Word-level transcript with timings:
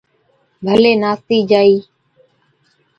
ڀلِي 0.65 0.93
ناستِي 1.01 1.37
جائِي، 1.49 1.77